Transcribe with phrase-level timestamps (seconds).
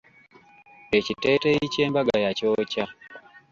[0.97, 2.85] Ekiteeteeyi ky'embaga yakyokya.